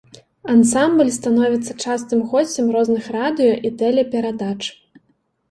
[0.53, 4.57] Ансамбль становіцца частым госцем розных радыё і тэлеперадач.